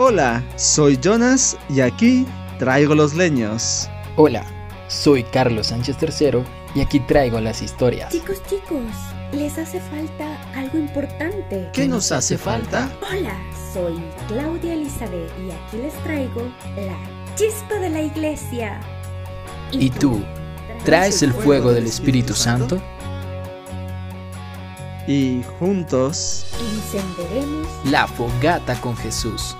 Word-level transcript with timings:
Hola, 0.00 0.44
soy 0.54 0.96
Jonas 0.96 1.56
y 1.68 1.80
aquí 1.80 2.24
traigo 2.60 2.94
los 2.94 3.14
leños. 3.14 3.90
Hola, 4.14 4.46
soy 4.86 5.24
Carlos 5.24 5.66
Sánchez 5.66 5.96
III 6.00 6.44
y 6.76 6.82
aquí 6.82 7.00
traigo 7.00 7.40
las 7.40 7.62
historias. 7.62 8.12
Chicos, 8.12 8.40
chicos, 8.48 8.84
les 9.32 9.58
hace 9.58 9.80
falta 9.80 10.40
algo 10.54 10.78
importante. 10.78 11.68
¿Qué 11.72 11.88
nos 11.88 12.12
hace 12.12 12.38
falta? 12.38 12.88
Hola, 13.10 13.36
soy 13.72 14.00
Claudia 14.28 14.74
Elizabeth 14.74 15.32
y 15.44 15.50
aquí 15.50 15.78
les 15.82 15.94
traigo 16.04 16.42
la 16.76 17.34
chispa 17.34 17.80
de 17.80 17.90
la 17.90 18.02
iglesia. 18.02 18.78
¿Y 19.72 19.90
tú? 19.90 20.22
¿Traes 20.84 21.24
el 21.24 21.32
fuego 21.32 21.72
del 21.72 21.86
Espíritu 21.86 22.34
Santo? 22.34 22.80
Y 25.08 25.42
juntos 25.58 26.46
encenderemos 26.60 27.66
La 27.86 28.06
fogata 28.06 28.80
con 28.80 28.96
Jesús. 28.96 29.56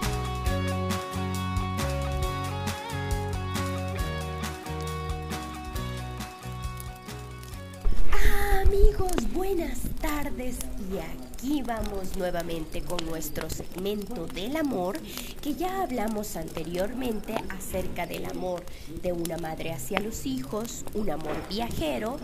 Y 10.91 10.99
aquí 10.99 11.63
vamos 11.63 12.17
nuevamente 12.17 12.83
con 12.83 13.05
nuestro 13.07 13.51
segmento 13.51 14.27
del 14.27 14.57
amor 14.57 14.99
que 15.43 15.55
ya 15.55 15.83
hablamos 15.83 16.37
anteriormente 16.37 17.35
acerca 17.51 18.07
del 18.07 18.25
amor 18.25 18.64
de 19.03 19.13
una 19.13 19.37
madre 19.39 19.73
hacia 19.73 20.01
los 20.01 20.25
hijos, 20.27 20.85
un 20.95 21.11
amor 21.11 21.37
viajero 21.49 22.19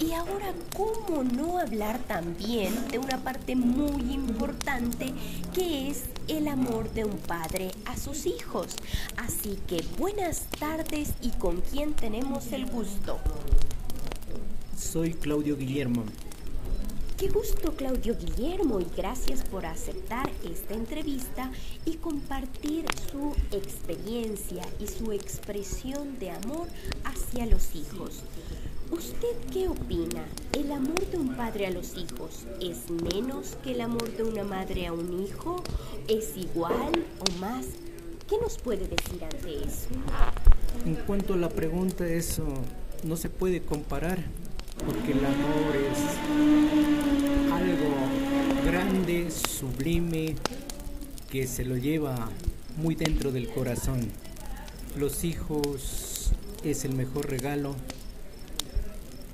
y 0.00 0.12
ahora 0.12 0.52
cómo 0.76 1.22
no 1.22 1.58
hablar 1.58 1.98
también 2.00 2.74
de 2.88 2.98
una 2.98 3.18
parte 3.18 3.54
muy 3.54 4.12
importante 4.12 5.12
que 5.54 5.88
es 5.88 6.04
el 6.26 6.48
amor 6.48 6.90
de 6.92 7.04
un 7.04 7.18
padre 7.18 7.70
a 7.84 7.96
sus 7.96 8.26
hijos. 8.26 8.76
Así 9.16 9.58
que 9.66 9.84
buenas 9.98 10.42
tardes 10.58 11.10
y 11.20 11.30
con 11.30 11.60
quién 11.60 11.94
tenemos 11.94 12.52
el 12.52 12.66
gusto. 12.66 13.18
Soy 14.76 15.14
Claudio 15.14 15.56
Guillermo. 15.56 16.04
Qué 17.18 17.26
gusto 17.26 17.72
Claudio 17.72 18.16
Guillermo 18.16 18.78
y 18.78 18.86
gracias 18.96 19.42
por 19.42 19.66
aceptar 19.66 20.30
esta 20.48 20.74
entrevista 20.74 21.50
y 21.84 21.96
compartir 21.96 22.84
su 23.10 23.34
experiencia 23.50 24.62
y 24.78 24.86
su 24.86 25.10
expresión 25.10 26.16
de 26.20 26.30
amor 26.30 26.68
hacia 27.02 27.46
los 27.46 27.74
hijos. 27.74 28.22
¿Usted 28.92 29.36
qué 29.52 29.66
opina? 29.66 30.26
¿El 30.52 30.70
amor 30.70 31.04
de 31.10 31.18
un 31.18 31.34
padre 31.34 31.66
a 31.66 31.70
los 31.70 31.96
hijos 31.96 32.46
es 32.60 32.88
menos 32.88 33.56
que 33.64 33.72
el 33.72 33.80
amor 33.80 34.16
de 34.16 34.22
una 34.22 34.44
madre 34.44 34.86
a 34.86 34.92
un 34.92 35.20
hijo? 35.20 35.64
¿Es 36.06 36.36
igual 36.36 37.04
o 37.18 37.40
más? 37.40 37.66
¿Qué 38.28 38.36
nos 38.40 38.58
puede 38.58 38.86
decir 38.86 39.24
ante 39.24 39.64
eso? 39.64 39.88
En 40.86 40.94
cuanto 40.94 41.34
a 41.34 41.36
la 41.36 41.48
pregunta, 41.48 42.06
eso 42.06 42.46
no 43.02 43.16
se 43.16 43.28
puede 43.28 43.60
comparar 43.60 44.22
porque 44.86 45.12
el 45.12 45.24
amor 45.24 45.74
es 45.76 46.67
grande, 48.68 49.30
sublime, 49.30 50.36
que 51.30 51.46
se 51.46 51.64
lo 51.64 51.78
lleva 51.78 52.28
muy 52.76 52.94
dentro 52.94 53.32
del 53.32 53.48
corazón. 53.48 54.10
Los 54.94 55.24
hijos 55.24 56.32
es 56.62 56.84
el 56.84 56.92
mejor 56.92 57.30
regalo 57.30 57.74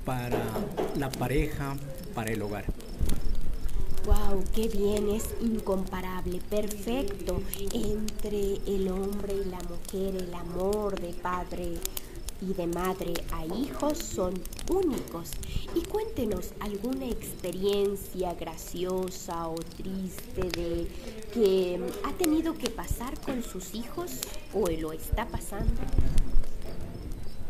para 0.05 0.41
la 0.97 1.09
pareja, 1.09 1.75
para 2.13 2.31
el 2.31 2.41
hogar. 2.43 2.63
Wow, 4.05 4.41
qué 4.53 4.69
bien, 4.69 5.09
es 5.09 5.25
incomparable, 5.41 6.39
perfecto 6.49 7.41
entre 7.73 8.59
el 8.67 8.87
hombre 8.87 9.33
y 9.33 9.49
la 9.49 9.59
mujer, 9.59 10.15
el 10.15 10.33
amor 10.33 10.97
de 11.01 11.09
padre 11.09 11.73
y 12.41 12.53
de 12.53 12.67
madre 12.67 13.13
a 13.31 13.45
hijos 13.45 13.97
son 13.97 14.33
únicos. 14.69 15.31
Y 15.75 15.81
cuéntenos 15.81 16.53
alguna 16.59 17.07
experiencia 17.07 18.33
graciosa 18.33 19.47
o 19.47 19.55
triste 19.55 20.41
de 20.41 20.87
que 21.33 21.79
ha 22.03 22.11
tenido 22.13 22.57
que 22.57 22.69
pasar 22.69 23.19
con 23.21 23.43
sus 23.43 23.73
hijos 23.73 24.21
o 24.53 24.67
lo 24.69 24.91
está 24.91 25.27
pasando. 25.27 25.73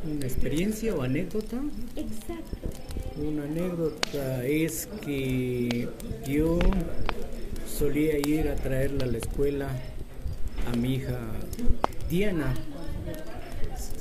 ¿Una 0.04 0.26
experiencia 0.26 0.94
o 0.94 1.02
anécdota? 1.02 1.62
Exacto. 1.96 2.68
Una 3.18 3.44
anécdota 3.44 4.46
es 4.46 4.88
que 5.04 5.90
yo 6.28 6.60
solía 7.68 8.18
ir 8.20 8.48
a 8.50 8.56
traerla 8.56 9.06
a 9.06 9.08
la 9.08 9.18
escuela 9.18 9.70
a 10.72 10.76
mi 10.78 10.96
hija 10.96 11.20
Diana. 12.10 12.54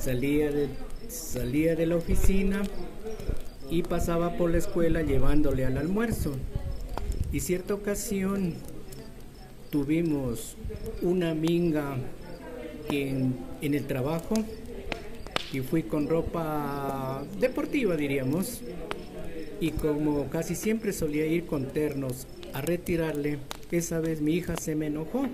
Salía 0.04 0.50
de, 0.50 0.68
salía 1.08 1.76
de 1.76 1.86
la 1.86 1.96
oficina 1.96 2.62
y 3.70 3.82
pasaba 3.82 4.36
por 4.36 4.50
la 4.50 4.58
escuela 4.58 5.00
llevándole 5.00 5.64
al 5.64 5.78
almuerzo. 5.78 6.36
Y 7.32 7.40
cierta 7.40 7.72
ocasión 7.72 8.52
tuvimos 9.70 10.58
una 11.00 11.34
minga 11.34 11.96
en, 12.90 13.34
en 13.62 13.72
el 13.72 13.86
trabajo 13.86 14.34
y 15.54 15.60
fui 15.60 15.84
con 15.84 16.06
ropa 16.06 17.24
deportiva, 17.40 17.96
diríamos. 17.96 18.60
Y 19.58 19.70
como 19.70 20.28
casi 20.28 20.54
siempre 20.54 20.92
solía 20.92 21.24
ir 21.24 21.46
con 21.46 21.68
ternos 21.68 22.26
a 22.52 22.60
retirarle, 22.60 23.38
esa 23.70 24.00
vez 24.00 24.20
mi 24.20 24.34
hija 24.34 24.58
se 24.58 24.74
me 24.74 24.88
enojó. 24.88 25.24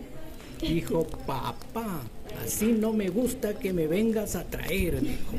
Dijo, 0.61 1.09
papá, 1.27 2.03
así 2.45 2.73
no 2.73 2.93
me 2.93 3.09
gusta 3.09 3.59
que 3.59 3.73
me 3.73 3.87
vengas 3.87 4.37
a 4.37 4.45
traer, 4.45 5.01
dijo. 5.01 5.35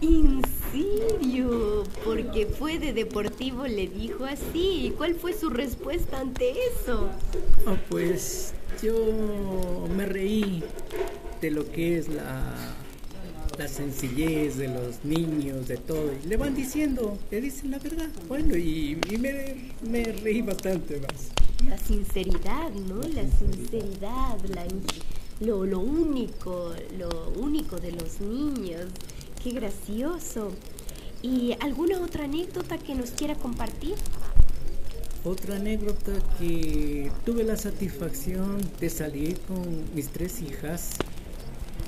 ¿En 0.00 0.42
serio? 0.70 1.84
Porque 2.04 2.46
fue 2.46 2.78
de 2.78 2.92
deportivo, 2.92 3.66
le 3.66 3.88
dijo 3.88 4.24
así. 4.24 4.86
¿Y 4.86 4.90
cuál 4.96 5.14
fue 5.14 5.32
su 5.32 5.50
respuesta 5.50 6.20
ante 6.20 6.50
eso? 6.50 7.08
Ah, 7.66 7.76
pues 7.88 8.54
yo 8.82 9.86
me 9.96 10.06
reí 10.06 10.62
de 11.40 11.50
lo 11.50 11.70
que 11.70 11.98
es 11.98 12.08
la, 12.08 12.74
la 13.58 13.68
sencillez 13.68 14.56
de 14.56 14.68
los 14.68 15.04
niños, 15.04 15.66
de 15.66 15.78
todo. 15.78 16.12
Y 16.24 16.28
le 16.28 16.36
van 16.36 16.54
diciendo, 16.54 17.18
le 17.30 17.40
dicen 17.40 17.72
la 17.72 17.78
verdad. 17.78 18.08
Bueno, 18.28 18.56
y, 18.56 18.98
y 19.10 19.18
me, 19.18 19.72
me 19.82 20.04
reí 20.04 20.42
bastante 20.42 21.00
más. 21.00 21.30
La 21.68 21.76
sinceridad, 21.76 22.70
¿no? 22.88 23.02
La 23.02 23.24
sinceridad, 23.38 24.38
lo, 25.40 25.66
lo 25.66 25.80
único, 25.80 26.72
lo 26.98 27.30
único 27.36 27.76
de 27.76 27.92
los 27.92 28.20
niños. 28.20 28.86
Qué 29.42 29.50
gracioso. 29.50 30.52
¿Y 31.22 31.54
alguna 31.60 32.00
otra 32.00 32.24
anécdota 32.24 32.78
que 32.78 32.94
nos 32.94 33.10
quiera 33.10 33.34
compartir? 33.34 33.96
Otra 35.24 35.56
anécdota 35.56 36.12
que 36.38 37.10
tuve 37.26 37.44
la 37.44 37.56
satisfacción 37.56 38.58
de 38.80 38.88
salir 38.88 39.38
con 39.40 39.94
mis 39.94 40.08
tres 40.08 40.40
hijas 40.40 40.92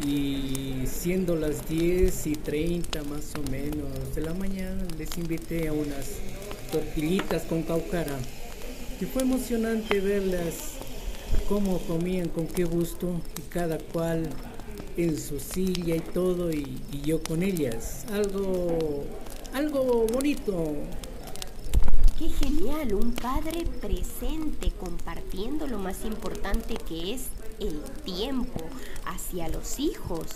y 0.04 0.84
siendo 0.86 1.36
las 1.36 1.68
10 1.68 2.26
y 2.26 2.32
30 2.34 3.02
más 3.04 3.32
o 3.36 3.50
menos 3.50 4.14
de 4.14 4.22
la 4.22 4.34
mañana 4.34 4.82
les 4.98 5.16
invité 5.16 5.68
a 5.68 5.72
unas 5.72 6.16
tortillitas 6.72 7.42
con 7.44 7.62
caucara 7.62 8.18
y 9.00 9.06
fue 9.06 9.22
emocionante 9.22 9.98
verlas 10.00 10.74
cómo 11.48 11.78
comían, 11.78 12.28
con 12.28 12.46
qué 12.46 12.64
gusto 12.64 13.20
y 13.38 13.42
cada 13.48 13.78
cual 13.78 14.28
en 14.96 15.18
su 15.18 15.40
silla 15.40 15.96
y 15.96 16.00
todo 16.00 16.50
y, 16.50 16.82
y 16.92 17.00
yo 17.00 17.22
con 17.22 17.42
ellas. 17.42 18.04
Algo, 18.12 19.04
algo 19.54 20.06
bonito. 20.06 20.74
Qué 22.18 22.28
genial, 22.28 22.94
un 22.94 23.12
padre 23.12 23.64
presente 23.80 24.70
compartiendo 24.78 25.66
lo 25.66 25.78
más 25.78 26.04
importante 26.04 26.74
que 26.74 27.14
es 27.14 27.28
el 27.58 27.80
tiempo 28.04 28.60
hacia 29.06 29.48
los 29.48 29.80
hijos. 29.80 30.26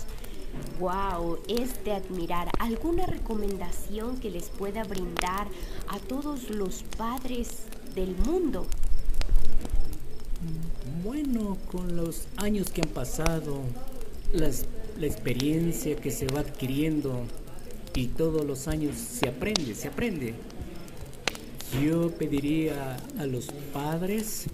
Wow, 0.79 1.37
es 1.47 1.83
de 1.83 1.91
admirar. 1.91 2.49
¿Alguna 2.57 3.05
recomendación 3.05 4.19
que 4.19 4.31
les 4.31 4.49
pueda 4.49 4.83
brindar 4.85 5.47
a 5.87 5.99
todos 5.99 6.49
los 6.49 6.83
padres 6.97 7.67
del 7.95 8.15
mundo? 8.17 8.67
Bueno, 11.03 11.57
con 11.71 11.95
los 11.95 12.27
años 12.37 12.69
que 12.69 12.81
han 12.81 12.89
pasado, 12.89 13.61
las, 14.33 14.65
la 14.99 15.07
experiencia 15.07 15.95
que 15.95 16.11
se 16.11 16.27
va 16.27 16.41
adquiriendo 16.41 17.23
y 17.95 18.07
todos 18.07 18.45
los 18.45 18.67
años 18.67 18.97
se 18.97 19.29
aprende, 19.29 19.73
se 19.73 19.87
aprende. 19.87 20.33
Yo 21.81 22.11
pediría 22.11 22.97
a 23.17 23.25
los 23.25 23.47
padres 23.73 24.45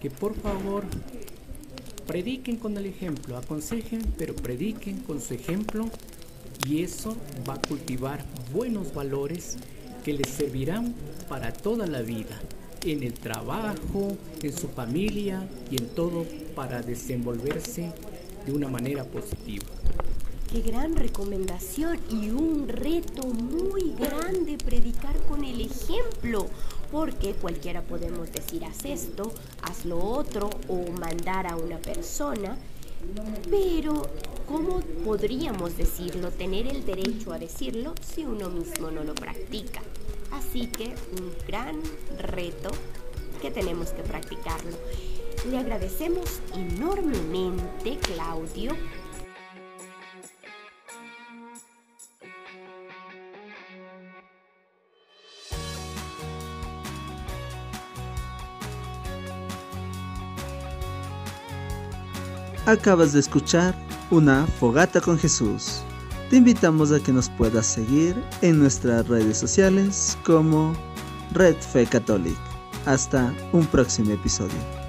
que 0.00 0.10
por 0.10 0.34
favor 0.34 0.84
prediquen 2.06 2.56
con 2.56 2.76
el 2.76 2.86
ejemplo, 2.86 3.36
aconsejen, 3.36 4.02
pero 4.18 4.36
prediquen 4.36 4.98
con 5.00 5.20
su 5.20 5.34
ejemplo 5.34 5.88
y 6.68 6.82
eso 6.82 7.16
va 7.48 7.54
a 7.54 7.60
cultivar 7.60 8.24
buenos 8.52 8.92
valores 8.92 9.56
que 10.04 10.12
les 10.12 10.28
servirán 10.28 10.94
para 11.28 11.52
toda 11.52 11.86
la 11.86 12.02
vida. 12.02 12.38
En 12.92 13.02
el 13.02 13.14
trabajo, 13.14 14.16
en 14.42 14.52
su 14.52 14.68
familia 14.68 15.48
y 15.70 15.76
en 15.78 15.88
todo 15.88 16.26
para 16.54 16.82
desenvolverse 16.82 17.92
de 18.46 18.52
una 18.52 18.68
manera 18.68 19.04
positiva. 19.04 19.64
Qué 20.50 20.60
gran 20.60 20.94
recomendación 20.94 21.98
y 22.10 22.30
un 22.30 22.68
reto 22.68 23.26
muy 23.26 23.92
grande 23.98 24.56
predicar 24.58 25.16
con 25.28 25.42
el 25.42 25.60
ejemplo, 25.62 26.46
porque 26.92 27.32
cualquiera 27.32 27.82
podemos 27.82 28.30
decir 28.30 28.64
haz 28.64 28.84
esto, 28.84 29.32
haz 29.62 29.84
lo 29.84 29.98
otro 29.98 30.50
o 30.68 30.90
mandar 30.92 31.46
a 31.46 31.56
una 31.56 31.78
persona, 31.78 32.56
pero 33.50 34.08
¿cómo 34.46 34.80
podríamos 35.04 35.76
decirlo, 35.76 36.30
tener 36.30 36.68
el 36.68 36.84
derecho 36.84 37.32
a 37.32 37.38
decirlo 37.38 37.94
si 38.00 38.24
uno 38.24 38.48
mismo 38.48 38.90
no 38.90 39.02
lo 39.02 39.14
practica? 39.14 39.82
Así 40.34 40.66
que 40.66 40.94
un 41.18 41.32
gran 41.46 41.80
reto 42.18 42.70
que 43.40 43.50
tenemos 43.50 43.90
que 43.90 44.02
practicarlo. 44.02 44.76
Le 45.48 45.58
agradecemos 45.58 46.40
enormemente, 46.54 47.98
Claudio, 47.98 48.72
Acabas 62.66 63.12
de 63.12 63.20
escuchar 63.20 63.74
una 64.10 64.46
fogata 64.46 64.98
con 64.98 65.18
Jesús. 65.18 65.82
Te 66.30 66.36
invitamos 66.36 66.90
a 66.90 67.00
que 67.00 67.12
nos 67.12 67.28
puedas 67.28 67.66
seguir 67.66 68.16
en 68.40 68.58
nuestras 68.58 69.06
redes 69.08 69.36
sociales 69.38 70.16
como 70.24 70.72
Red 71.32 71.56
Fe 71.56 71.86
Catholic. 71.86 72.36
Hasta 72.86 73.32
un 73.52 73.66
próximo 73.66 74.12
episodio. 74.12 74.83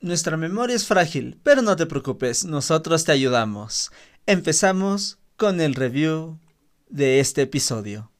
Nuestra 0.00 0.36
memoria 0.36 0.76
es 0.76 0.86
frágil, 0.86 1.38
pero 1.42 1.62
no 1.62 1.76
te 1.76 1.86
preocupes, 1.86 2.44
nosotros 2.44 3.04
te 3.04 3.12
ayudamos. 3.12 3.90
Empezamos 4.26 5.18
con 5.36 5.60
el 5.60 5.74
review 5.74 6.38
de 6.88 7.20
este 7.20 7.42
episodio. 7.42 8.13